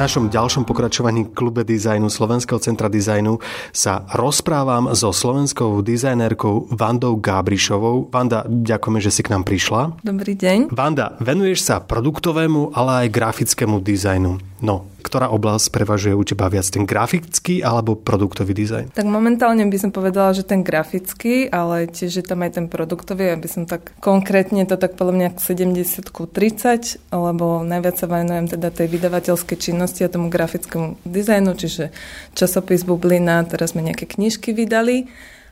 našom 0.00 0.32
ďalšom 0.32 0.64
pokračovaní 0.64 1.28
klube 1.36 1.60
dizajnu 1.60 2.08
Slovenského 2.08 2.56
centra 2.56 2.88
dizajnu 2.88 3.36
sa 3.68 4.08
rozprávam 4.16 4.96
so 4.96 5.12
slovenskou 5.12 5.84
dizajnérkou 5.84 6.72
Vandou 6.72 7.20
Gábrišovou. 7.20 8.08
Vanda, 8.08 8.48
ďakujeme, 8.48 8.96
že 9.04 9.12
si 9.12 9.20
k 9.20 9.36
nám 9.36 9.44
prišla. 9.44 10.00
Dobrý 10.00 10.32
deň. 10.40 10.72
Vanda, 10.72 11.20
venuješ 11.20 11.68
sa 11.68 11.84
produktovému, 11.84 12.72
ale 12.72 13.04
aj 13.04 13.12
grafickému 13.12 13.84
dizajnu. 13.84 14.40
No, 14.64 14.88
ktorá 15.00 15.32
oblasť 15.32 15.72
prevažuje 15.72 16.14
u 16.14 16.22
teba 16.22 16.46
viac, 16.52 16.68
ten 16.68 16.84
grafický 16.84 17.64
alebo 17.64 17.96
produktový 17.96 18.52
dizajn? 18.52 18.92
Tak 18.92 19.08
momentálne 19.08 19.64
by 19.66 19.78
som 19.80 19.90
povedala, 19.90 20.36
že 20.36 20.44
ten 20.44 20.60
grafický, 20.60 21.48
ale 21.48 21.88
tiež 21.88 22.20
je 22.20 22.24
tam 22.24 22.44
aj 22.44 22.60
ten 22.60 22.66
produktový, 22.68 23.32
aby 23.32 23.48
som 23.48 23.64
tak 23.64 23.96
konkrétne 23.98 24.62
to 24.68 24.76
tak 24.76 24.94
podľa 24.94 25.14
mňa 25.16 25.28
70 25.40 26.12
30, 26.12 27.00
lebo 27.10 27.64
najviac 27.64 27.96
sa 27.96 28.06
venujem 28.06 28.46
teda 28.46 28.68
tej 28.68 28.86
vydavateľskej 28.92 29.56
činnosti 29.56 30.04
a 30.04 30.12
tomu 30.12 30.28
grafickému 30.28 31.00
dizajnu, 31.08 31.56
čiže 31.56 31.90
časopis 32.36 32.84
Bublina, 32.84 33.42
teraz 33.48 33.72
sme 33.72 33.82
nejaké 33.82 34.04
knižky 34.04 34.52
vydali 34.52 35.08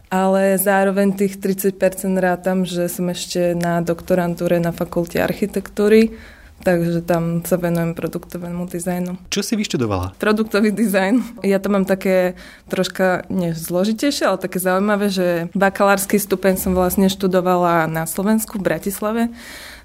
ale 0.09 0.57
zároveň 0.57 1.12
tých 1.12 1.37
30% 1.37 1.77
rátam, 2.16 2.65
že 2.65 2.88
som 2.88 3.12
ešte 3.12 3.52
na 3.52 3.85
doktorantúre 3.85 4.57
na 4.57 4.73
fakulte 4.73 5.21
architektúry, 5.21 6.16
takže 6.62 7.05
tam 7.07 7.43
sa 7.47 7.57
venujem 7.59 7.95
produktovému 7.95 8.66
dizajnu. 8.66 9.30
Čo 9.30 9.41
si 9.43 9.55
vyštudovala? 9.55 10.19
Produktový 10.19 10.75
dizajn. 10.75 11.45
Ja 11.47 11.62
to 11.62 11.71
mám 11.71 11.87
také 11.87 12.35
troška 12.66 13.27
nezložitejšie, 13.30 14.25
ale 14.27 14.43
také 14.43 14.59
zaujímavé, 14.59 15.09
že 15.11 15.27
bakalársky 15.55 16.19
stupeň 16.19 16.59
som 16.59 16.73
vlastne 16.75 17.07
študovala 17.07 17.87
na 17.87 18.05
Slovensku 18.07 18.59
v 18.59 18.66
Bratislave 18.66 19.23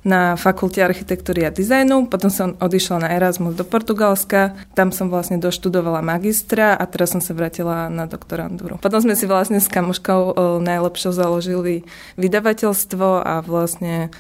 na 0.04 0.36
fakulte 0.36 0.84
architektúry 0.84 1.48
a 1.48 1.52
dizajnu, 1.52 2.12
potom 2.12 2.28
som 2.28 2.60
odišla 2.60 3.08
na 3.08 3.10
Erasmus 3.16 3.56
do 3.56 3.64
Portugalska, 3.64 4.52
tam 4.76 4.92
som 4.92 5.08
vlastne 5.08 5.40
doštudovala 5.40 6.04
magistra 6.04 6.76
a 6.76 6.84
teraz 6.84 7.16
som 7.16 7.24
sa 7.24 7.32
vrátila 7.32 7.88
na 7.88 8.04
doktorandúru. 8.04 8.78
Potom 8.84 9.00
sme 9.00 9.16
si 9.16 9.24
vlastne 9.24 9.64
s 9.64 9.72
kamoškou 9.72 10.22
eh, 10.28 10.34
najlepšou 10.60 11.16
založili 11.16 11.88
vydavateľstvo 12.20 13.24
a 13.24 13.40
vlastne 13.48 14.12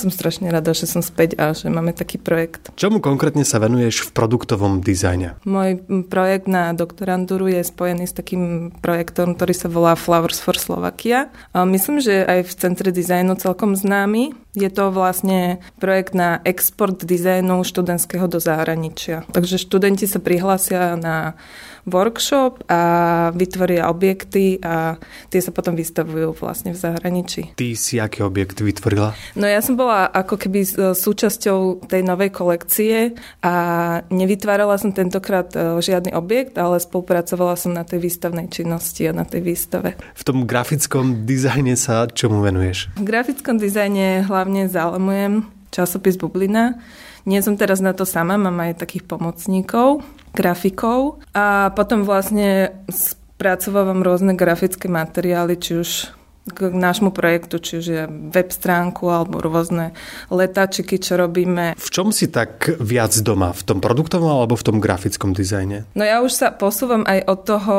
som 0.00 0.08
strašne 0.08 0.48
rada, 0.48 0.72
že 0.72 0.88
som 0.88 1.04
späť 1.04 1.36
a 1.36 1.52
že 1.52 1.68
máme 1.68 1.92
taký 1.92 2.16
projekt. 2.16 2.72
Čomu 2.80 3.04
konkrétne 3.04 3.44
sa 3.44 3.60
venuješ 3.60 4.08
v 4.08 4.16
produktovom 4.16 4.80
dizajne? 4.80 5.36
Môj 5.44 5.84
projekt 6.08 6.48
na 6.48 6.72
doktorandúru 6.72 7.52
je 7.52 7.60
spojený 7.60 8.08
s 8.08 8.16
takým 8.16 8.72
projektom, 8.80 9.36
ktorý 9.36 9.52
sa 9.52 9.68
volá 9.68 9.92
Flowers 9.94 10.40
for 10.40 10.56
Slovakia. 10.56 11.28
A 11.52 11.68
myslím, 11.68 12.00
že 12.00 12.24
aj 12.24 12.48
v 12.48 12.52
Centre 12.56 12.88
dizajnu 12.88 13.36
celkom 13.36 13.76
známy. 13.76 14.32
Je 14.50 14.66
to 14.66 14.90
vlastne 14.90 15.62
projekt 15.78 16.10
na 16.10 16.42
export 16.42 17.06
dizajnu 17.06 17.62
študentského 17.62 18.26
do 18.26 18.42
zahraničia. 18.42 19.22
Takže 19.30 19.62
študenti 19.62 20.10
sa 20.10 20.18
prihlásia 20.18 20.98
na 20.98 21.38
workshop 21.86 22.66
a 22.66 22.80
vytvoria 23.32 23.88
objekty 23.88 24.58
a 24.60 24.98
tie 25.30 25.40
sa 25.40 25.54
potom 25.54 25.78
vystavujú 25.78 26.34
vlastne 26.36 26.74
v 26.74 26.78
zahraničí. 26.82 27.56
Ty 27.56 27.66
si 27.78 28.02
aký 28.02 28.26
objekt 28.26 28.60
vytvorila? 28.60 29.14
No 29.38 29.46
ja 29.46 29.62
som 29.62 29.78
bola 29.78 30.10
ako 30.10 30.34
keby 30.36 30.60
súčasťou 30.92 31.88
tej 31.88 32.02
novej 32.04 32.34
kolekcie 32.34 33.14
a 33.40 33.54
nevytvárala 34.12 34.76
som 34.76 34.92
tentokrát 34.92 35.48
e, 35.54 35.80
žiadny 35.80 36.12
objekt, 36.12 36.58
ale 36.58 36.82
spolupracovala 36.82 37.54
som 37.56 37.72
na 37.72 37.86
tej 37.86 38.02
výstavnej 38.02 38.50
činnosti 38.52 39.06
a 39.08 39.16
na 39.16 39.24
tej 39.24 39.40
výstave. 39.46 39.96
V 40.18 40.22
tom 40.26 40.44
grafickom 40.44 41.24
dizajne 41.24 41.78
sa 41.78 42.04
čomu 42.10 42.42
venuješ? 42.44 42.92
V 42.98 43.04
grafickom 43.06 43.56
dizajne 43.56 44.26
hlavne 44.26 44.39
zálemujem 44.68 45.48
časopis 45.70 46.18
Bublina. 46.18 46.78
Nie 47.28 47.44
som 47.44 47.56
teraz 47.56 47.84
na 47.84 47.92
to 47.92 48.08
sama, 48.08 48.40
mám 48.40 48.56
aj 48.60 48.80
takých 48.80 49.04
pomocníkov, 49.04 50.00
grafikov 50.32 51.20
a 51.36 51.68
potom 51.76 52.06
vlastne 52.06 52.72
spracovávam 52.88 54.00
rôzne 54.00 54.32
grafické 54.32 54.88
materiály, 54.88 55.56
či 55.60 55.72
už 55.80 55.90
k 56.50 56.70
nášmu 56.70 57.14
projektu, 57.14 57.62
či 57.62 57.72
už 57.78 57.86
je 57.86 58.02
web 58.08 58.50
stránku 58.50 59.06
alebo 59.08 59.38
rôzne 59.40 59.94
letáčiky, 60.28 60.98
čo 60.98 61.16
robíme. 61.16 61.78
V 61.78 61.90
čom 61.90 62.10
si 62.10 62.28
tak 62.30 62.70
viac 62.78 63.14
doma? 63.22 63.54
V 63.54 63.62
tom 63.66 63.78
produktovom 63.78 64.30
alebo 64.30 64.54
v 64.58 64.66
tom 64.66 64.76
grafickom 64.78 65.32
dizajne? 65.32 65.86
No 65.94 66.02
ja 66.02 66.20
už 66.20 66.32
sa 66.34 66.48
posúvam 66.50 67.06
aj 67.06 67.26
od 67.26 67.40
toho, 67.46 67.76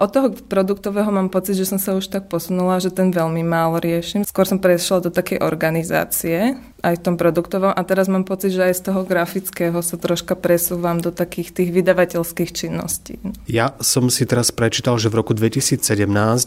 od 0.00 0.10
toho 0.10 0.26
produktového 0.34 1.08
mám 1.12 1.28
pocit, 1.28 1.56
že 1.56 1.68
som 1.68 1.78
sa 1.80 1.96
už 1.96 2.10
tak 2.10 2.26
posunula, 2.28 2.82
že 2.82 2.92
ten 2.92 3.12
veľmi 3.12 3.44
málo 3.44 3.80
riešim. 3.80 4.24
Skôr 4.24 4.48
som 4.48 4.60
prešla 4.60 5.04
do 5.04 5.10
takej 5.12 5.44
organizácie, 5.44 6.56
aj 6.84 7.00
v 7.00 7.04
tom 7.04 7.16
produktovom 7.16 7.72
a 7.72 7.82
teraz 7.88 8.12
mám 8.12 8.28
pocit, 8.28 8.52
že 8.52 8.68
aj 8.68 8.74
z 8.76 8.82
toho 8.92 9.00
grafického 9.08 9.80
sa 9.80 9.96
troška 9.96 10.36
presúvam 10.36 11.00
do 11.00 11.08
takých 11.08 11.56
tých 11.56 11.70
vydavateľských 11.72 12.50
činností. 12.52 13.16
Ja 13.48 13.72
som 13.80 14.12
si 14.12 14.28
teraz 14.28 14.52
prečítal, 14.52 15.00
že 15.00 15.08
v 15.08 15.24
roku 15.24 15.32
2017, 15.32 15.80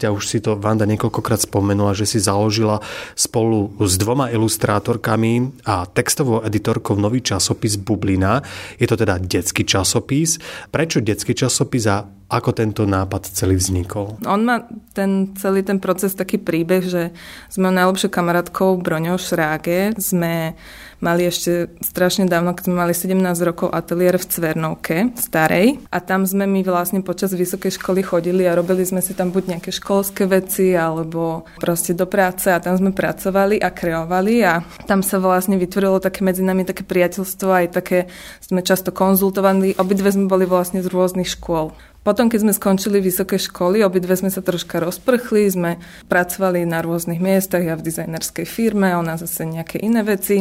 a 0.06 0.14
už 0.14 0.24
si 0.30 0.38
to 0.38 0.54
Vanda 0.54 0.86
niekoľkokrát 0.86 1.42
spomenula, 1.42 1.67
že 1.92 2.06
si 2.06 2.18
založila 2.20 2.80
spolu 3.16 3.74
s 3.82 3.98
dvoma 3.98 4.30
ilustrátorkami 4.30 5.64
a 5.68 5.84
textovou 5.86 6.44
editorkou 6.44 6.96
nový 6.96 7.20
časopis 7.20 7.76
Bublina. 7.76 8.40
Je 8.78 8.86
to 8.86 8.96
teda 8.96 9.18
detský 9.18 9.64
časopis. 9.64 10.38
Prečo 10.70 11.00
detský 11.00 11.34
časopis 11.34 11.84
a 11.88 12.17
ako 12.28 12.52
tento 12.52 12.84
nápad 12.84 13.32
celý 13.32 13.56
vznikol? 13.56 14.20
On 14.28 14.44
má 14.44 14.68
ten 14.92 15.32
celý 15.40 15.64
ten 15.64 15.80
proces 15.80 16.12
taký 16.12 16.36
príbeh, 16.36 16.84
že 16.84 17.02
sme 17.48 17.72
najlepšou 17.72 18.12
kamarátkou 18.12 18.76
Broňou 18.76 19.16
Šráge. 19.16 19.96
Sme 19.96 20.52
mali 21.00 21.30
ešte 21.30 21.72
strašne 21.80 22.26
dávno, 22.26 22.52
keď 22.52 22.68
sme 22.68 22.76
mali 22.76 22.92
17 22.92 23.16
rokov 23.46 23.70
ateliér 23.70 24.18
v 24.18 24.28
Cvernovke, 24.28 24.96
starej. 25.16 25.78
A 25.88 25.98
tam 26.02 26.26
sme 26.26 26.44
my 26.44 26.60
vlastne 26.66 27.00
počas 27.06 27.32
vysokej 27.32 27.78
školy 27.78 28.02
chodili 28.02 28.44
a 28.44 28.58
robili 28.58 28.82
sme 28.82 28.98
si 28.98 29.14
tam 29.14 29.30
buď 29.30 29.56
nejaké 29.56 29.70
školské 29.70 30.26
veci, 30.26 30.74
alebo 30.74 31.46
proste 31.62 31.94
do 31.94 32.04
práce 32.04 32.50
a 32.50 32.60
tam 32.60 32.76
sme 32.76 32.90
pracovali 32.90 33.62
a 33.62 33.70
kreovali 33.70 34.34
a 34.44 34.60
tam 34.84 35.00
sa 35.00 35.22
vlastne 35.22 35.56
vytvorilo 35.56 36.02
také 36.02 36.26
medzi 36.26 36.42
nami 36.42 36.66
také 36.66 36.82
priateľstvo, 36.82 37.48
aj 37.48 37.66
také 37.72 38.10
sme 38.42 38.60
často 38.60 38.90
konzultovali. 38.90 39.78
Obidve 39.78 40.10
sme 40.10 40.26
boli 40.26 40.44
vlastne 40.44 40.82
z 40.82 40.90
rôznych 40.90 41.30
škôl. 41.30 41.72
Potom, 42.08 42.32
keď 42.32 42.40
sme 42.40 42.56
skončili 42.56 43.04
vysoké 43.04 43.36
školy, 43.36 43.84
obidve 43.84 44.16
sme 44.16 44.32
sa 44.32 44.40
troška 44.40 44.80
rozprchli, 44.80 45.44
sme 45.44 45.76
pracovali 46.08 46.64
na 46.64 46.80
rôznych 46.80 47.20
miestach, 47.20 47.60
ja 47.60 47.76
v 47.76 47.84
dizajnerskej 47.84 48.48
firme, 48.48 48.96
ona 48.96 49.20
zase 49.20 49.44
nejaké 49.44 49.76
iné 49.84 50.00
veci. 50.00 50.40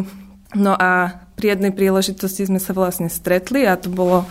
No 0.55 0.79
a 0.79 1.11
pri 1.35 1.59
jednej 1.59 1.75
príležitosti 1.75 2.47
sme 2.47 2.63
sa 2.63 2.71
vlastne 2.71 3.11
stretli 3.11 3.67
a 3.67 3.75
to 3.75 3.91
bolo, 3.91 4.23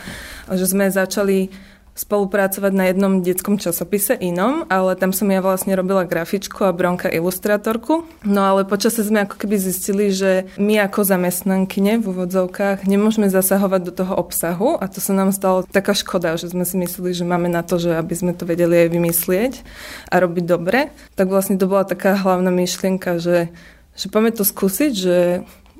že 0.49 0.65
sme 0.65 0.89
začali 0.89 1.53
spolupracovať 1.97 2.73
na 2.77 2.93
jednom 2.93 3.25
detskom 3.25 3.57
časopise 3.57 4.13
inom, 4.15 4.69
ale 4.69 4.95
tam 5.01 5.17
som 5.17 5.27
ja 5.33 5.41
vlastne 5.41 5.73
robila 5.73 6.05
grafičku 6.05 6.63
a 6.69 6.77
Bronka 6.77 7.09
ilustrátorku. 7.09 8.05
No 8.23 8.41
ale 8.45 8.69
počasie 8.69 9.01
sme 9.03 9.25
ako 9.25 9.41
keby 9.41 9.57
zistili, 9.57 10.13
že 10.13 10.47
my 10.61 10.85
ako 10.85 11.09
zamestnankyne 11.09 11.99
v 11.99 12.07
úvodzovkách 12.13 12.85
nemôžeme 12.85 13.33
zasahovať 13.33 13.81
do 13.89 13.93
toho 13.97 14.13
obsahu 14.13 14.77
a 14.77 14.85
to 14.93 15.01
sa 15.01 15.17
nám 15.17 15.33
stalo 15.33 15.65
taká 15.65 15.97
škoda, 15.97 16.37
že 16.37 16.53
sme 16.53 16.69
si 16.69 16.77
mysleli, 16.77 17.17
že 17.17 17.25
máme 17.25 17.49
na 17.49 17.65
to, 17.65 17.81
že 17.81 17.97
aby 17.97 18.13
sme 18.13 18.33
to 18.37 18.45
vedeli 18.45 18.87
aj 18.87 18.89
vymyslieť 18.93 19.53
a 20.13 20.21
robiť 20.21 20.45
dobre. 20.45 20.93
Tak 21.17 21.33
vlastne 21.33 21.57
to 21.57 21.65
bola 21.65 21.89
taká 21.89 22.13
hlavná 22.15 22.53
myšlienka, 22.53 23.17
že 23.17 23.49
že 23.97 24.13
poďme 24.13 24.37
to 24.37 24.45
skúsiť, 24.45 24.93
že 24.93 25.17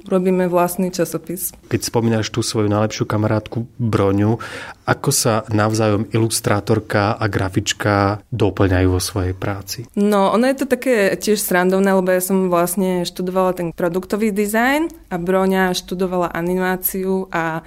robíme 0.09 0.47
vlastný 0.51 0.91
časopis. 0.91 1.53
Keď 1.71 1.81
spomínaš 1.83 2.31
tú 2.31 2.41
svoju 2.43 2.71
najlepšiu 2.71 3.05
kamarátku 3.07 3.67
Broňu, 3.79 4.39
ako 4.87 5.11
sa 5.11 5.43
navzájom 5.51 6.07
ilustrátorka 6.15 7.19
a 7.19 7.25
grafička 7.27 8.23
doplňajú 8.31 8.89
vo 8.89 9.03
svojej 9.03 9.35
práci? 9.35 9.91
No, 9.99 10.31
ono 10.31 10.47
je 10.47 10.57
to 10.63 10.67
také 10.71 11.19
tiež 11.19 11.43
srandovné, 11.43 11.91
lebo 11.91 12.15
ja 12.15 12.23
som 12.23 12.47
vlastne 12.47 13.03
študovala 13.03 13.53
ten 13.59 13.69
produktový 13.75 14.31
dizajn 14.31 15.11
a 15.11 15.19
Broňa 15.19 15.75
študovala 15.75 16.31
animáciu 16.31 17.27
a 17.35 17.67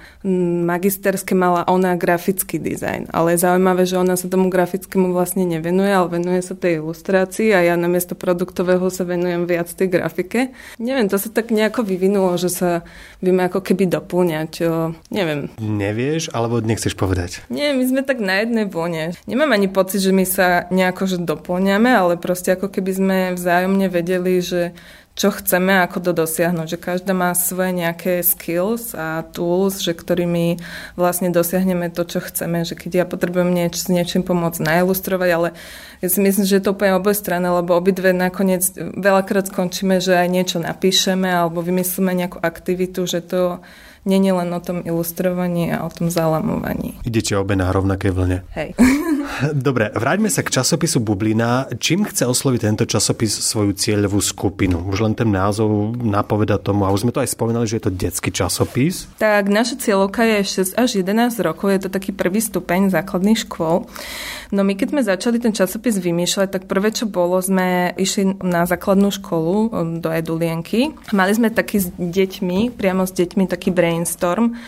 magisterské 0.64 1.36
mala 1.36 1.68
ona 1.68 1.96
grafický 1.96 2.56
dizajn. 2.56 3.12
Ale 3.12 3.36
je 3.36 3.44
zaujímavé, 3.44 3.84
že 3.84 4.00
ona 4.00 4.16
sa 4.16 4.28
tomu 4.28 4.48
grafickému 4.48 5.12
vlastne 5.12 5.44
nevenuje, 5.44 5.92
ale 5.92 6.08
venuje 6.08 6.40
sa 6.40 6.56
tej 6.56 6.80
ilustrácii 6.80 7.52
a 7.52 7.60
ja 7.68 7.74
namiesto 7.76 8.16
produktového 8.16 8.88
sa 8.88 9.04
venujem 9.04 9.44
viac 9.44 9.68
tej 9.72 9.88
grafike. 9.92 10.52
Neviem, 10.80 11.08
to 11.08 11.20
sa 11.20 11.28
tak 11.28 11.52
nejako 11.52 11.84
vyvinulo 11.84 12.29
že 12.36 12.50
sa 12.52 12.70
vieme 13.18 13.46
ako 13.46 13.64
keby 13.64 13.88
doplňať. 13.88 14.52
O, 14.66 14.92
neviem. 15.10 15.48
Nevieš, 15.58 16.30
alebo 16.30 16.60
nechceš 16.60 16.94
povedať? 16.94 17.42
Nie, 17.48 17.72
my 17.72 17.84
sme 17.86 18.02
tak 18.02 18.20
na 18.20 18.42
jednej 18.42 18.66
vlne. 18.68 19.16
Nemám 19.24 19.56
ani 19.56 19.66
pocit, 19.70 20.04
že 20.04 20.12
my 20.14 20.26
sa 20.26 20.68
nejako 20.68 21.02
že 21.10 21.18
doplňame, 21.22 21.90
ale 21.90 22.14
proste 22.20 22.54
ako 22.54 22.68
keby 22.68 22.92
sme 22.92 23.18
vzájomne 23.34 23.88
vedeli, 23.90 24.38
že 24.44 24.76
čo 25.18 25.28
chceme, 25.34 25.82
ako 25.84 25.98
to 26.00 26.12
dosiahnuť. 26.16 26.66
Že 26.76 26.78
každá 26.80 27.12
má 27.12 27.34
svoje 27.36 27.76
nejaké 27.76 28.24
skills 28.24 28.96
a 28.96 29.26
tools, 29.34 29.82
že 29.82 29.92
ktorými 29.92 30.56
vlastne 30.94 31.28
dosiahneme 31.28 31.92
to, 31.92 32.08
čo 32.08 32.24
chceme. 32.24 32.64
Že 32.64 32.74
keď 32.78 32.90
ja 33.02 33.04
potrebujem 33.04 33.52
nieč, 33.52 33.84
s 33.84 33.92
niečím 33.92 34.24
pomôcť 34.24 34.62
nailustrovať, 34.62 35.30
ale 35.34 35.48
ja 36.00 36.08
si 36.08 36.24
myslím, 36.24 36.48
že 36.48 36.56
je 36.56 36.64
to 36.64 36.72
úplne 36.72 36.96
oboje 36.96 37.20
strany, 37.20 37.44
lebo 37.44 37.76
obidve 37.76 38.16
nakoniec 38.16 38.64
veľakrát 38.78 39.52
skončíme, 39.52 40.00
že 40.00 40.16
aj 40.16 40.28
niečo 40.32 40.58
napíšeme 40.62 41.28
alebo 41.28 41.60
vymyslíme 41.60 42.16
nejakú 42.16 42.38
aktivitu, 42.40 43.04
že 43.04 43.20
to 43.20 43.60
není 44.08 44.32
len 44.32 44.48
o 44.48 44.60
tom 44.64 44.80
ilustrovaní 44.80 45.68
a 45.76 45.84
o 45.84 45.90
tom 45.92 46.08
zalamovaní. 46.08 46.96
Idete 47.04 47.36
obe 47.36 47.52
na 47.52 47.68
rovnaké 47.68 48.08
vlne. 48.08 48.48
Hej. 48.56 48.72
Dobre, 49.54 49.88
vráťme 49.94 50.28
sa 50.28 50.44
k 50.44 50.52
časopisu 50.52 51.00
Bublina. 51.00 51.64
Čím 51.80 52.04
chce 52.04 52.28
osloviť 52.28 52.60
tento 52.60 52.84
časopis 52.84 53.32
svoju 53.32 53.72
cieľovú 53.72 54.20
skupinu? 54.20 54.84
Už 54.90 55.00
len 55.06 55.14
ten 55.16 55.32
názov 55.32 55.96
napoveda 55.96 56.60
tomu, 56.60 56.84
a 56.84 56.92
už 56.92 57.08
sme 57.08 57.14
to 57.14 57.24
aj 57.24 57.32
spomenali, 57.32 57.64
že 57.64 57.80
je 57.80 57.84
to 57.88 57.92
detský 57.94 58.30
časopis. 58.34 59.08
Tak, 59.16 59.48
naša 59.48 59.80
cieľovka 59.80 60.26
je 60.26 60.66
6 60.68 60.76
až 60.76 60.90
11 61.00 61.40
rokov, 61.40 61.72
je 61.72 61.80
to 61.86 61.90
taký 61.90 62.12
prvý 62.12 62.42
stupeň 62.44 62.92
základných 62.92 63.48
škôl. 63.48 63.88
No 64.52 64.60
my 64.66 64.76
keď 64.76 64.88
sme 64.92 65.02
začali 65.06 65.38
ten 65.40 65.56
časopis 65.56 65.96
vymýšľať, 65.96 66.48
tak 66.50 66.62
prvé, 66.68 66.92
čo 66.92 67.08
bolo, 67.08 67.40
sme 67.40 67.94
išli 67.96 68.42
na 68.44 68.68
základnú 68.68 69.08
školu 69.14 69.72
do 70.04 70.08
Edulienky. 70.12 70.92
Mali 71.16 71.32
sme 71.32 71.48
taký 71.48 71.80
s 71.80 71.88
deťmi, 71.96 72.74
priamo 72.76 73.06
s 73.06 73.14
deťmi 73.14 73.46
taký 73.46 73.70
brainstorm, 73.72 74.58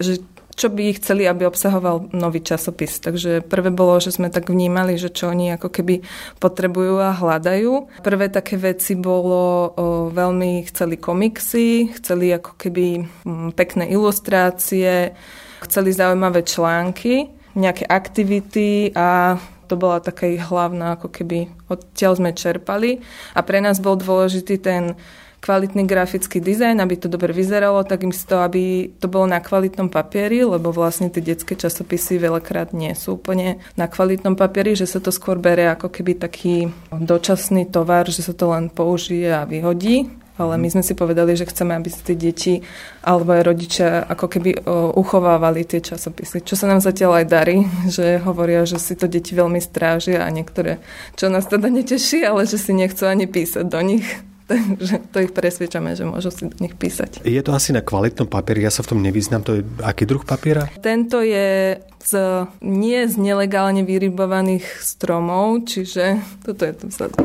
že 0.00 0.16
čo 0.54 0.68
by 0.68 0.96
chceli, 0.98 1.26
aby 1.26 1.46
obsahoval 1.46 2.10
nový 2.10 2.42
časopis. 2.42 2.98
Takže 3.00 3.46
prvé 3.46 3.70
bolo, 3.70 3.98
že 4.02 4.14
sme 4.14 4.28
tak 4.32 4.50
vnímali, 4.50 4.98
že 4.98 5.10
čo 5.10 5.30
oni 5.30 5.54
ako 5.54 5.68
keby 5.70 6.02
potrebujú 6.42 7.00
a 7.00 7.16
hľadajú. 7.16 8.02
Prvé 8.02 8.26
také 8.28 8.58
veci 8.58 8.98
bolo, 8.98 9.42
o, 9.42 9.52
veľmi 10.10 10.66
chceli 10.70 10.98
komiksy, 10.98 11.94
chceli 12.00 12.34
ako 12.34 12.58
keby 12.58 12.86
m, 13.26 13.50
pekné 13.54 13.88
ilustrácie, 13.90 15.14
chceli 15.64 15.90
zaujímavé 15.94 16.42
články 16.42 17.40
nejaké 17.54 17.82
aktivity 17.86 18.94
a 18.94 19.38
to 19.66 19.78
bola 19.78 20.02
taká 20.02 20.26
ich 20.26 20.42
hlavná, 20.42 20.98
ako 20.98 21.14
keby 21.14 21.46
odtiaľ 21.70 22.18
sme 22.18 22.30
čerpali. 22.34 22.98
A 23.38 23.40
pre 23.46 23.62
nás 23.62 23.78
bol 23.78 23.94
dôležitý 23.94 24.58
ten 24.58 24.98
kvalitný 25.40 25.88
grafický 25.88 26.38
dizajn, 26.38 26.80
aby 26.84 26.94
to 27.00 27.08
dobre 27.08 27.32
vyzeralo, 27.32 27.82
takisto, 27.84 28.44
aby 28.44 28.92
to 29.00 29.08
bolo 29.08 29.26
na 29.26 29.40
kvalitnom 29.40 29.88
papieri, 29.88 30.44
lebo 30.44 30.70
vlastne 30.70 31.08
tie 31.08 31.24
detské 31.24 31.56
časopisy 31.56 32.20
veľakrát 32.20 32.76
nie 32.76 32.92
sú 32.92 33.16
úplne 33.16 33.58
na 33.74 33.88
kvalitnom 33.88 34.36
papieri, 34.36 34.76
že 34.76 34.84
sa 34.84 35.00
to 35.00 35.08
skôr 35.08 35.40
bere 35.40 35.66
ako 35.72 35.88
keby 35.88 36.20
taký 36.20 36.68
dočasný 36.92 37.72
tovar, 37.72 38.06
že 38.08 38.20
sa 38.20 38.36
to 38.36 38.52
len 38.52 38.68
použije 38.68 39.32
a 39.32 39.48
vyhodí 39.48 40.20
ale 40.40 40.56
my 40.56 40.72
sme 40.72 40.80
si 40.80 40.96
povedali, 40.96 41.36
že 41.36 41.44
chceme, 41.44 41.76
aby 41.76 41.92
si 41.92 42.00
tie 42.00 42.16
deti 42.16 42.54
alebo 43.04 43.36
aj 43.36 43.42
rodičia 43.44 44.08
ako 44.08 44.26
keby 44.32 44.64
uchovávali 44.96 45.68
tie 45.68 45.84
časopisy. 45.84 46.40
Čo 46.40 46.56
sa 46.56 46.64
nám 46.64 46.80
zatiaľ 46.80 47.20
aj 47.20 47.26
darí, 47.28 47.68
že 47.94 48.16
hovoria, 48.24 48.64
že 48.64 48.80
si 48.80 48.96
to 48.96 49.04
deti 49.04 49.36
veľmi 49.36 49.60
strážia 49.60 50.24
a 50.24 50.32
niektoré, 50.32 50.80
čo 51.20 51.28
nás 51.28 51.44
teda 51.44 51.68
neteší, 51.68 52.24
ale 52.24 52.48
že 52.48 52.56
si 52.56 52.72
nechcú 52.72 53.04
ani 53.04 53.28
písať 53.28 53.68
do 53.68 53.80
nich 53.84 54.08
takže 54.50 54.94
to 55.14 55.18
ich 55.22 55.30
presvedčame, 55.30 55.94
že 55.94 56.02
môžu 56.02 56.34
si 56.34 56.50
do 56.50 56.56
nich 56.58 56.74
písať. 56.74 57.22
Je 57.22 57.38
to 57.40 57.54
asi 57.54 57.70
na 57.70 57.86
kvalitnom 57.86 58.26
papieri, 58.26 58.66
ja 58.66 58.72
sa 58.74 58.82
v 58.82 58.96
tom 58.96 59.00
nevyznám, 59.00 59.46
to 59.46 59.52
je 59.58 59.62
aký 59.86 60.02
druh 60.10 60.26
papiera? 60.26 60.66
Tento 60.82 61.22
je 61.22 61.78
z 62.00 62.46
nie 62.64 63.04
z 63.06 63.14
nelegálne 63.20 63.84
vyrybovaných 63.84 64.64
stromov, 64.80 65.68
čiže 65.68 66.20
toto 66.42 66.64
je 66.64 66.74
to 66.74 66.84
vzadu, 66.88 67.20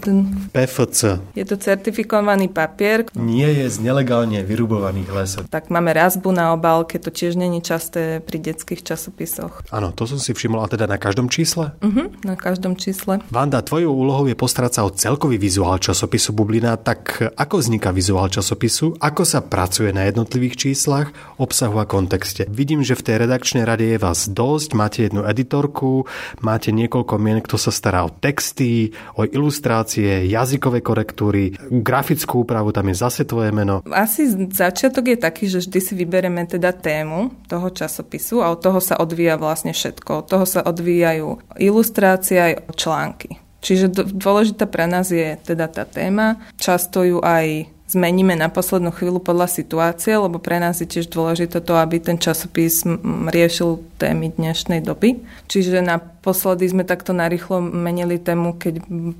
ten... 0.00 0.16
PFC. 0.52 1.18
Je 1.34 1.44
to 1.44 1.56
certifikovaný 1.56 2.52
papier. 2.52 3.08
Nie 3.16 3.50
je 3.50 3.66
z 3.70 3.76
nelegálne 3.80 4.44
vyrubovaných 4.44 5.10
lesov. 5.10 5.42
Tak 5.48 5.72
máme 5.72 5.90
razbu 5.96 6.30
na 6.30 6.52
obálke, 6.52 7.00
to 7.00 7.10
tiež 7.10 7.34
není 7.34 7.64
časté 7.64 8.20
pri 8.20 8.38
detských 8.38 8.84
časopisoch. 8.84 9.64
Áno, 9.72 9.90
to 9.90 10.04
som 10.04 10.20
si 10.20 10.36
všimol, 10.36 10.62
a 10.62 10.68
teda 10.68 10.86
na 10.86 11.00
každom 11.00 11.32
čísle? 11.32 11.72
Uh-huh, 11.80 12.12
na 12.22 12.36
každom 12.36 12.76
čísle. 12.76 13.20
Vanda, 13.32 13.64
tvojou 13.64 13.90
úlohou 13.90 14.28
je 14.28 14.36
postarať 14.36 14.72
sa 14.78 14.82
o 14.86 14.92
celkový 14.92 15.40
vizuál 15.40 15.80
časopisu 15.80 16.36
Bublina, 16.36 16.76
tak 16.76 17.18
ako 17.34 17.58
vzniká 17.58 17.90
vizuál 17.90 18.28
časopisu, 18.28 19.00
ako 19.00 19.22
sa 19.24 19.40
pracuje 19.40 19.90
na 19.90 20.06
jednotlivých 20.06 20.70
číslach, 20.70 21.10
obsahu 21.40 21.80
a 21.80 21.88
kontexte. 21.88 22.46
Vidím, 22.52 22.84
že 22.84 22.94
v 22.94 23.04
tej 23.04 23.16
redakčnej 23.26 23.63
rade 23.64 23.84
je 23.84 23.98
vás 23.98 24.28
dosť, 24.28 24.70
máte 24.76 24.98
jednu 25.08 25.24
editorku, 25.24 26.04
máte 26.44 26.70
niekoľko 26.70 27.14
mien, 27.18 27.40
kto 27.40 27.56
sa 27.56 27.72
stará 27.72 28.04
o 28.06 28.12
texty, 28.12 28.92
o 29.16 29.24
ilustrácie, 29.26 30.28
jazykové 30.28 30.84
korektúry, 30.84 31.56
grafickú 31.68 32.44
úpravu, 32.44 32.70
tam 32.70 32.92
je 32.92 32.96
zase 32.96 33.24
tvoje 33.24 33.50
meno. 33.50 33.80
Asi 33.90 34.28
začiatok 34.30 35.16
je 35.16 35.18
taký, 35.18 35.44
že 35.48 35.64
vždy 35.64 35.78
si 35.80 35.92
vybereme 35.96 36.44
teda 36.44 36.76
tému 36.76 37.32
toho 37.48 37.72
časopisu 37.72 38.44
a 38.44 38.52
od 38.52 38.60
toho 38.60 38.78
sa 38.78 39.00
odvíja 39.00 39.40
vlastne 39.40 39.72
všetko. 39.72 40.10
Od 40.22 40.26
toho 40.28 40.44
sa 40.44 40.60
odvíjajú 40.62 41.58
ilustrácie 41.58 42.38
aj 42.38 42.52
články. 42.76 43.40
Čiže 43.64 44.12
dôležitá 44.12 44.68
pre 44.68 44.84
nás 44.84 45.08
je 45.08 45.40
teda 45.40 45.72
tá 45.72 45.88
téma. 45.88 46.36
Často 46.60 47.00
ju 47.00 47.24
aj 47.24 47.73
zmeníme 47.84 48.32
na 48.32 48.48
poslednú 48.48 48.88
chvíľu 48.90 49.20
podľa 49.20 49.48
situácie, 49.60 50.16
lebo 50.16 50.40
pre 50.40 50.56
nás 50.56 50.80
je 50.80 50.88
tiež 50.88 51.12
dôležité 51.12 51.60
to, 51.60 51.76
aby 51.76 52.00
ten 52.00 52.16
časopis 52.16 52.82
riešil 53.28 53.84
témy 54.00 54.32
dnešnej 54.32 54.80
doby. 54.80 55.20
Čiže 55.52 55.84
naposledy 55.84 56.64
sme 56.64 56.88
takto 56.88 57.12
narýchlo 57.12 57.60
menili 57.60 58.16
tému, 58.16 58.56
keď, 58.56 58.74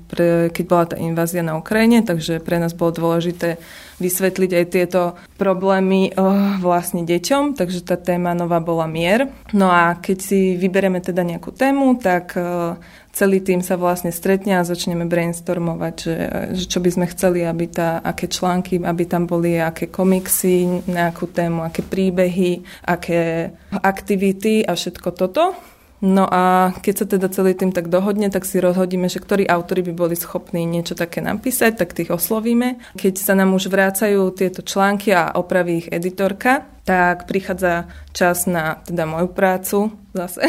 pre, 0.09 0.49
keď 0.49 0.63
bola 0.65 0.85
tá 0.89 0.95
invázia 0.97 1.45
na 1.45 1.55
Ukrajine, 1.61 2.01
takže 2.01 2.41
pre 2.41 2.57
nás 2.57 2.73
bolo 2.73 2.97
dôležité 2.97 3.61
vysvetliť 4.01 4.51
aj 4.51 4.65
tieto 4.67 5.01
problémy 5.39 6.11
oh, 6.19 6.59
vlastne 6.59 7.07
deťom, 7.07 7.55
takže 7.55 7.85
tá 7.85 7.95
téma 7.95 8.35
nová 8.35 8.59
bola 8.59 8.89
mier. 8.91 9.31
No 9.55 9.71
a 9.71 9.95
keď 9.95 10.17
si 10.19 10.39
vybereme 10.59 10.99
teda 10.99 11.23
nejakú 11.23 11.55
tému, 11.55 11.95
tak 12.01 12.35
oh, 12.35 12.75
celý 13.15 13.39
tým 13.39 13.63
sa 13.63 13.79
vlastne 13.79 14.11
stretne 14.11 14.59
a 14.59 14.67
začneme 14.67 15.07
brainstormovať, 15.07 15.95
že, 15.95 16.17
že 16.51 16.65
čo 16.67 16.83
by 16.83 16.89
sme 16.91 17.05
chceli, 17.07 17.47
aby 17.47 17.71
tá, 17.71 18.03
aké 18.03 18.27
články, 18.27 18.83
aby 18.83 19.03
tam 19.07 19.23
boli, 19.23 19.55
aké 19.55 19.87
komiksy, 19.87 20.83
nejakú 20.83 21.31
tému, 21.31 21.63
aké 21.63 21.79
príbehy, 21.79 22.67
aké 22.83 23.55
aktivity 23.71 24.67
a 24.67 24.75
všetko 24.75 25.09
toto. 25.15 25.55
No 26.03 26.27
a 26.27 26.75
keď 26.83 26.93
sa 26.93 27.05
teda 27.07 27.31
celý 27.31 27.55
tým 27.55 27.71
tak 27.71 27.87
dohodne, 27.87 28.27
tak 28.27 28.43
si 28.43 28.59
rozhodíme, 28.59 29.07
že 29.07 29.23
ktorí 29.23 29.47
autory 29.47 29.79
by 29.79 29.93
boli 29.95 30.15
schopní 30.19 30.67
niečo 30.67 30.91
také 30.93 31.23
napísať, 31.23 31.79
tak 31.79 31.95
tých 31.95 32.11
oslovíme. 32.11 32.99
Keď 32.99 33.15
sa 33.15 33.33
nám 33.33 33.55
už 33.55 33.71
vrácajú 33.71 34.27
tieto 34.35 34.59
články 34.59 35.15
a 35.15 35.31
opraví 35.39 35.87
ich 35.87 35.89
editorka, 35.89 36.74
tak 36.85 37.25
prichádza 37.25 37.89
čas 38.13 38.45
na 38.45 38.79
teda 38.85 39.09
moju 39.09 39.27
prácu 39.33 39.91
zase 40.13 40.39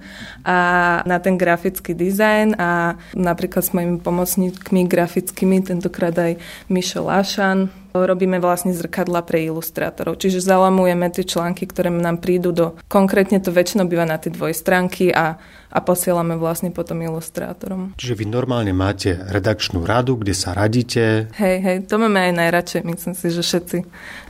a 0.46 0.56
na 1.04 1.18
ten 1.18 1.36
grafický 1.36 1.92
dizajn 1.92 2.56
a 2.56 2.96
napríklad 3.12 3.60
s 3.66 3.74
mojimi 3.76 3.98
pomocníkmi 4.00 4.88
grafickými, 4.88 5.60
tentokrát 5.60 6.16
aj 6.16 6.40
Michel 6.72 7.04
Lašan, 7.04 7.68
robíme 7.92 8.38
vlastne 8.38 8.70
zrkadla 8.70 9.26
pre 9.26 9.44
ilustrátorov. 9.44 10.16
Čiže 10.16 10.40
zalamujeme 10.40 11.10
tie 11.10 11.26
články, 11.26 11.66
ktoré 11.66 11.90
nám 11.90 12.22
prídu 12.22 12.54
do, 12.54 12.78
konkrétne 12.86 13.42
to 13.42 13.50
väčšinou 13.50 13.84
býva 13.84 14.06
na 14.06 14.16
tie 14.16 14.30
dvojstránky 14.30 15.10
a 15.10 15.36
a 15.70 15.78
posielame 15.78 16.34
vlastne 16.34 16.74
potom 16.74 16.98
ilustrátorom. 16.98 17.94
Čiže 17.94 18.18
vy 18.18 18.24
normálne 18.26 18.74
máte 18.74 19.14
redakčnú 19.14 19.86
radu, 19.86 20.18
kde 20.18 20.34
sa 20.34 20.50
radíte. 20.50 21.30
Hej, 21.38 21.56
hej, 21.62 21.76
to 21.86 21.94
máme 22.02 22.18
aj 22.18 22.32
najradšej, 22.34 22.82
myslím 22.82 23.14
si, 23.14 23.26
že 23.30 23.42
všetci. 23.46 23.78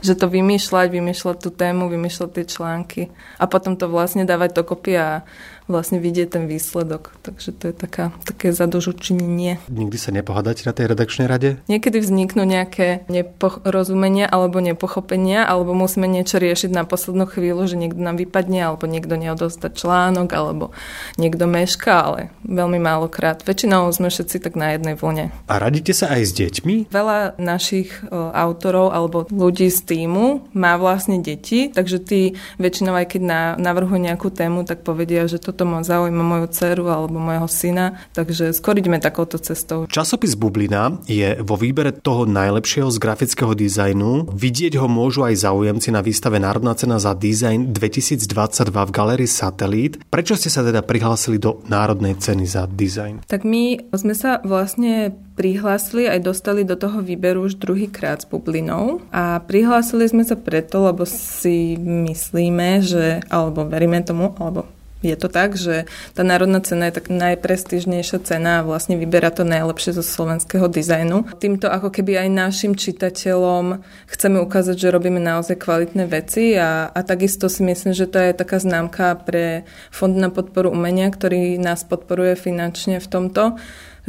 Že 0.05 0.13
to 0.21 0.25
vymýšľať, 0.29 0.87
vymýšľať 0.93 1.37
tú 1.41 1.49
tému, 1.49 1.89
vymýšľať 1.89 2.29
tie 2.29 2.45
články 2.45 3.01
a 3.41 3.49
potom 3.49 3.73
to 3.73 3.89
vlastne 3.89 4.21
dávať 4.21 4.61
dokopy 4.61 4.93
a 5.01 5.25
vlastne 5.71 6.03
vidieť 6.03 6.35
ten 6.35 6.43
výsledok. 6.45 7.15
Takže 7.23 7.55
to 7.55 7.71
je 7.71 7.75
taká, 7.75 8.11
také 8.27 8.51
zadožučinenie. 8.51 9.63
Nikdy 9.71 9.97
sa 9.97 10.11
nepohádate 10.11 10.67
na 10.67 10.75
tej 10.75 10.91
redakčnej 10.91 11.31
rade? 11.31 11.63
Niekedy 11.71 12.03
vzniknú 12.03 12.43
nejaké 12.43 13.07
neporozumenia 13.07 14.27
alebo 14.27 14.59
nepochopenia, 14.59 15.47
alebo 15.47 15.71
musíme 15.71 16.05
niečo 16.05 16.37
riešiť 16.37 16.75
na 16.75 16.83
poslednú 16.83 17.25
chvíľu, 17.31 17.65
že 17.71 17.79
niekto 17.79 18.03
nám 18.03 18.19
vypadne, 18.19 18.59
alebo 18.67 18.85
niekto 18.85 19.15
neodostať 19.15 19.71
článok, 19.71 20.29
alebo 20.35 20.75
niekto 21.15 21.47
meška, 21.47 21.93
ale 22.03 22.19
veľmi 22.43 22.77
málokrát. 22.77 23.39
Väčšinou 23.47 23.87
sme 23.95 24.11
všetci 24.11 24.37
tak 24.43 24.59
na 24.59 24.75
jednej 24.75 24.99
vlne. 24.99 25.31
A 25.47 25.53
radíte 25.55 25.95
sa 25.95 26.11
aj 26.11 26.21
s 26.27 26.31
deťmi? 26.35 26.91
Veľa 26.91 27.39
našich 27.39 27.93
autorov 28.11 28.91
alebo 28.91 29.23
ľudí 29.31 29.71
z 29.71 29.79
týmu 29.87 30.51
má 30.51 30.75
vlastne 30.75 31.23
deti, 31.23 31.71
takže 31.71 31.97
tí 32.03 32.35
väčšinou 32.59 32.97
aj 32.97 33.07
keď 33.15 33.21
navrhujú 33.61 34.01
nejakú 34.01 34.27
tému, 34.33 34.67
tak 34.67 34.83
povedia, 34.83 35.29
že 35.29 35.37
toto 35.37 35.60
potom 35.61 35.85
zaujíma 35.85 36.25
moju 36.25 36.47
dceru 36.49 36.89
alebo 36.89 37.21
môjho 37.21 37.45
syna, 37.45 38.01
takže 38.17 38.49
skôr 38.49 38.81
ideme 38.81 38.97
takouto 38.97 39.37
cestou. 39.37 39.85
Časopis 39.85 40.33
Bublina 40.33 40.97
je 41.05 41.37
vo 41.37 41.53
výbere 41.53 41.93
toho 41.93 42.25
najlepšieho 42.25 42.89
z 42.89 42.97
grafického 42.97 43.53
dizajnu. 43.53 44.33
Vidieť 44.33 44.81
ho 44.81 44.89
môžu 44.89 45.21
aj 45.21 45.45
zaujemci 45.45 45.93
na 45.93 46.01
výstave 46.01 46.41
Národná 46.41 46.73
cena 46.73 46.97
za 46.97 47.13
dizajn 47.13 47.77
2022 47.77 48.25
v 48.73 48.89
galerii 48.89 49.29
Satelit. 49.29 50.01
Prečo 50.09 50.33
ste 50.33 50.49
sa 50.49 50.65
teda 50.65 50.81
prihlásili 50.81 51.37
do 51.37 51.61
Národnej 51.69 52.17
ceny 52.17 52.49
za 52.49 52.65
dizajn? 52.65 53.29
Tak 53.29 53.45
my 53.45 53.93
sme 53.93 54.17
sa 54.17 54.41
vlastne 54.41 55.13
prihlásili 55.37 56.09
aj 56.09 56.25
dostali 56.25 56.65
do 56.65 56.73
toho 56.73 57.05
výberu 57.05 57.45
už 57.45 57.61
druhýkrát 57.61 58.25
s 58.25 58.25
bublinou 58.25 59.01
a 59.13 59.37
prihlásili 59.45 60.09
sme 60.09 60.25
sa 60.25 60.33
preto, 60.33 60.89
lebo 60.89 61.05
si 61.05 61.77
myslíme, 61.77 62.81
že, 62.81 63.21
alebo 63.29 63.61
veríme 63.69 64.01
tomu, 64.01 64.33
alebo 64.41 64.65
je 65.01 65.15
to 65.17 65.27
tak, 65.27 65.57
že 65.57 65.89
tá 66.13 66.21
národná 66.21 66.61
cena 66.61 66.89
je 66.89 67.01
tak 67.01 67.09
najprestížnejšia 67.09 68.21
cena 68.21 68.61
a 68.61 68.65
vlastne 68.65 68.95
vyberá 69.01 69.33
to 69.33 69.41
najlepšie 69.41 69.97
zo 69.97 70.05
slovenského 70.05 70.69
dizajnu. 70.69 71.25
Týmto 71.41 71.67
ako 71.67 71.89
keby 71.89 72.25
aj 72.25 72.29
našim 72.29 72.73
čitateľom 72.77 73.81
chceme 74.05 74.37
ukázať, 74.41 74.77
že 74.77 74.93
robíme 74.93 75.17
naozaj 75.17 75.57
kvalitné 75.57 76.05
veci 76.05 76.53
a, 76.55 76.89
a 76.89 76.99
takisto 77.01 77.49
si 77.49 77.65
myslím, 77.65 77.97
že 77.97 78.05
to 78.05 78.21
je 78.21 78.37
taká 78.37 78.61
známka 78.61 79.17
pre 79.25 79.65
Fond 79.89 80.13
na 80.13 80.29
podporu 80.29 80.69
umenia, 80.69 81.09
ktorý 81.09 81.57
nás 81.57 81.81
podporuje 81.81 82.37
finančne 82.37 83.01
v 83.01 83.07
tomto 83.09 83.57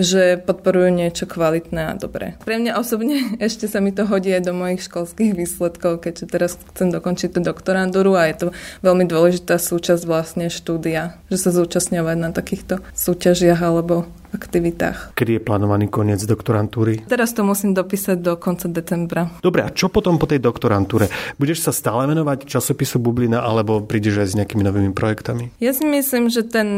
že 0.01 0.41
podporujú 0.41 0.89
niečo 0.89 1.25
kvalitné 1.29 1.93
a 1.93 1.99
dobré. 1.99 2.41
Pre 2.41 2.57
mňa 2.57 2.81
osobne 2.81 3.17
ešte 3.47 3.69
sa 3.69 3.85
mi 3.85 3.93
to 3.93 4.09
hodí 4.09 4.33
aj 4.33 4.49
do 4.49 4.55
mojich 4.57 4.89
školských 4.89 5.37
výsledkov, 5.37 6.05
keďže 6.05 6.25
teraz 6.31 6.57
chcem 6.73 6.89
dokončiť 6.89 7.37
tú 7.37 7.41
doktorandúru 7.45 8.17
a 8.17 8.29
je 8.31 8.37
to 8.37 8.47
veľmi 8.81 9.05
dôležitá 9.05 9.61
súčasť 9.61 10.03
vlastne 10.09 10.47
štúdia, 10.49 11.21
že 11.29 11.37
sa 11.37 11.51
zúčastňovať 11.53 12.17
na 12.17 12.31
takýchto 12.33 12.81
súťažiach 12.97 13.61
alebo 13.61 14.09
aktivitách. 14.33 15.13
Kedy 15.15 15.39
je 15.39 15.43
plánovaný 15.45 15.93
koniec 15.93 16.25
doktorantúry? 16.25 17.05
Teraz 17.07 17.37
to 17.37 17.45
musím 17.45 17.77
dopísať 17.77 18.19
do 18.19 18.35
konca 18.41 18.67
decembra. 18.67 19.29
Dobre, 19.45 19.63
a 19.63 19.71
čo 19.71 19.93
potom 19.93 20.17
po 20.17 20.25
tej 20.25 20.41
doktorantúre? 20.41 21.13
Budeš 21.37 21.69
sa 21.69 21.73
stále 21.73 22.09
venovať 22.09 22.49
časopisu 22.49 22.99
Bublina 22.99 23.45
alebo 23.45 23.85
prídeš 23.85 24.19
aj 24.19 24.29
s 24.33 24.39
nejakými 24.41 24.65
novými 24.65 24.91
projektami? 24.97 25.53
Ja 25.61 25.77
si 25.77 25.85
myslím, 25.85 26.33
že 26.33 26.49
ten, 26.49 26.69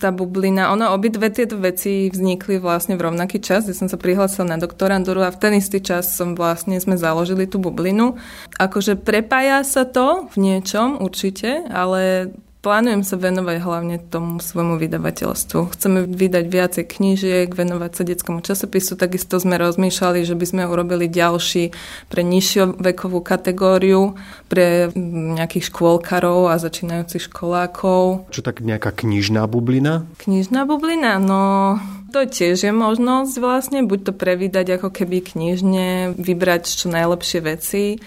tá 0.00 0.10
Bublina, 0.10 0.72
ono 0.72 0.90
obidve 0.96 1.28
tieto 1.28 1.60
veci 1.60 2.08
vznikli 2.08 2.56
vlastne 2.58 2.96
v 2.96 3.04
rovnaký 3.04 3.38
čas. 3.38 3.68
Ja 3.68 3.76
som 3.76 3.86
sa 3.92 4.00
prihlásila 4.00 4.56
na 4.56 4.58
doktorantúru 4.58 5.20
a 5.20 5.32
v 5.32 5.40
ten 5.40 5.52
istý 5.60 5.84
čas 5.84 6.16
som 6.16 6.32
vlastne 6.32 6.80
sme 6.80 6.96
založili 6.96 7.44
tú 7.44 7.60
bublinu. 7.60 8.16
Akože 8.56 8.96
prepája 8.96 9.60
sa 9.66 9.84
to 9.84 10.30
v 10.32 10.36
niečom 10.40 11.02
určite, 11.02 11.66
ale 11.68 12.32
Plánujem 12.64 13.04
sa 13.04 13.20
venovať 13.20 13.60
hlavne 13.60 14.00
tomu 14.00 14.40
svojmu 14.40 14.80
vydavateľstvu. 14.80 15.76
Chceme 15.76 16.08
vydať 16.08 16.44
viacej 16.48 16.84
knížiek, 16.88 17.52
venovať 17.52 17.92
sa 17.92 18.02
detskému 18.08 18.40
časopisu. 18.40 18.96
Takisto 18.96 19.36
sme 19.36 19.60
rozmýšľali, 19.60 20.24
že 20.24 20.32
by 20.32 20.46
sme 20.48 20.62
urobili 20.64 21.04
ďalší 21.12 21.76
pre 22.08 22.24
nižšiu 22.24 22.80
vekovú 22.80 23.20
kategóriu, 23.20 24.16
pre 24.48 24.88
nejakých 25.36 25.68
škôlkarov 25.68 26.48
a 26.48 26.56
začínajúcich 26.56 27.28
školákov. 27.28 28.32
Čo 28.32 28.40
tak 28.40 28.64
nejaká 28.64 28.96
knižná 28.96 29.44
bublina? 29.44 30.08
Knižná 30.24 30.64
bublina? 30.64 31.20
No, 31.20 31.76
to 32.16 32.24
tiež 32.24 32.64
je 32.64 32.72
možnosť 32.72 33.44
vlastne, 33.44 33.84
buď 33.84 34.08
to 34.08 34.12
prevídať 34.16 34.80
ako 34.80 34.88
keby 34.88 35.20
knižne, 35.20 36.16
vybrať 36.16 36.64
čo 36.80 36.88
najlepšie 36.88 37.44
veci 37.44 38.00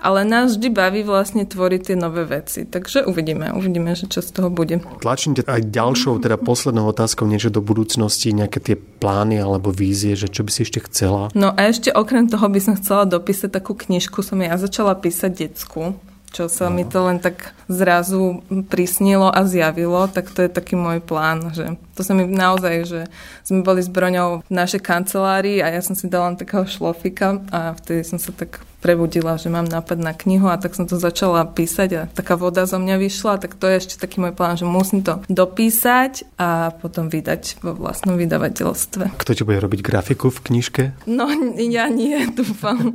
ale 0.00 0.24
nás 0.24 0.56
vždy 0.56 0.68
baví 0.72 1.00
vlastne 1.04 1.44
tvoriť 1.44 1.92
tie 1.92 1.96
nové 1.96 2.24
veci. 2.24 2.64
Takže 2.64 3.06
uvidíme, 3.06 3.52
uvidíme, 3.52 3.92
že 3.92 4.08
čo 4.08 4.24
z 4.24 4.32
toho 4.32 4.48
bude. 4.48 4.80
Tlačíte 5.00 5.44
aj 5.44 5.70
ďalšou, 5.70 6.18
teda 6.20 6.40
poslednou 6.40 6.88
otázkou 6.88 7.28
niečo 7.28 7.52
do 7.52 7.60
budúcnosti, 7.60 8.32
nejaké 8.32 8.58
tie 8.60 8.76
plány 8.76 9.40
alebo 9.40 9.70
vízie, 9.70 10.16
že 10.16 10.32
čo 10.32 10.42
by 10.42 10.50
si 10.50 10.64
ešte 10.64 10.80
chcela? 10.88 11.28
No 11.36 11.52
a 11.52 11.60
ešte 11.68 11.92
okrem 11.92 12.26
toho 12.26 12.48
by 12.48 12.60
som 12.60 12.74
chcela 12.80 13.04
dopísať 13.04 13.52
takú 13.52 13.76
knižku, 13.76 14.24
som 14.24 14.40
ja 14.40 14.56
začala 14.56 14.96
písať 14.96 15.30
decku 15.48 15.94
čo 16.30 16.46
sa 16.46 16.70
no. 16.70 16.78
mi 16.78 16.86
to 16.86 17.02
len 17.02 17.18
tak 17.18 17.54
zrazu 17.66 18.42
prisnilo 18.70 19.26
a 19.26 19.42
zjavilo, 19.42 20.06
tak 20.06 20.30
to 20.30 20.46
je 20.46 20.50
taký 20.50 20.78
môj 20.78 21.02
plán, 21.02 21.50
že 21.50 21.74
to 21.98 22.06
sa 22.06 22.14
mi 22.14 22.26
naozaj, 22.26 22.74
že 22.86 23.00
sme 23.42 23.66
boli 23.66 23.82
s 23.82 23.90
Broňou 23.90 24.46
v 24.46 24.50
našej 24.50 24.80
kancelárii 24.80 25.58
a 25.58 25.74
ja 25.74 25.82
som 25.82 25.98
si 25.98 26.06
dala 26.06 26.38
takého 26.38 26.64
šlofika 26.70 27.42
a 27.50 27.74
vtedy 27.74 28.06
som 28.06 28.22
sa 28.22 28.30
tak 28.30 28.62
prebudila, 28.80 29.36
že 29.36 29.52
mám 29.52 29.68
nápad 29.68 30.00
na 30.00 30.16
knihu 30.16 30.48
a 30.48 30.56
tak 30.56 30.74
som 30.74 30.88
to 30.88 30.96
začala 30.96 31.44
písať 31.44 31.88
a 31.94 32.02
taká 32.08 32.34
voda 32.34 32.64
zo 32.64 32.80
mňa 32.80 32.96
vyšla, 32.96 33.38
tak 33.38 33.54
to 33.54 33.68
je 33.68 33.76
ešte 33.84 33.94
taký 34.00 34.24
môj 34.24 34.32
plán, 34.32 34.56
že 34.56 34.64
musím 34.64 35.04
to 35.04 35.20
dopísať 35.28 36.24
a 36.40 36.72
potom 36.72 37.12
vydať 37.12 37.60
vo 37.60 37.76
vlastnom 37.76 38.16
vydavateľstve. 38.16 39.20
Kto 39.20 39.32
ti 39.36 39.42
bude 39.44 39.60
robiť 39.60 39.80
grafiku 39.84 40.32
v 40.32 40.38
knižke? 40.50 40.82
No 41.06 41.28
ja 41.60 41.86
nie, 41.92 42.16
dúfam. 42.38 42.90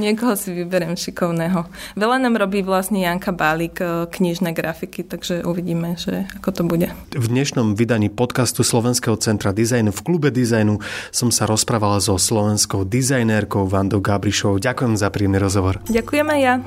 Niekoho 0.00 0.38
si 0.38 0.54
vyberiem 0.54 0.94
šikovného. 0.94 1.66
Veľa 1.98 2.16
nám 2.22 2.38
robí 2.38 2.62
vlastne 2.62 3.02
Janka 3.02 3.34
Bálik 3.34 3.82
e, 3.82 4.06
knižné 4.06 4.54
grafiky, 4.54 5.02
takže 5.02 5.42
uvidíme, 5.42 5.98
že 5.98 6.30
ako 6.38 6.50
to 6.54 6.62
bude. 6.62 6.88
V 7.10 7.26
dnešnom 7.26 7.74
vydaní 7.74 8.08
podcastu 8.08 8.62
Slovenského 8.62 9.18
centra 9.18 9.50
dizajnu 9.50 9.90
v 9.90 10.00
klube 10.06 10.30
dizajnu 10.30 10.78
som 11.10 11.34
sa 11.34 11.50
rozprávala 11.50 11.98
so 11.98 12.14
slovenskou 12.14 12.86
dizajnérkou 12.86 13.66
Vandou 13.66 13.98
Gabrišovou. 13.98 14.62
Ďakujem 14.62 14.83
ďakujem 14.84 15.00
za 15.00 15.08
príjemný 15.08 15.40
rozhovor. 15.40 15.80
Ďakujeme 15.88 16.34
ja. 16.44 16.60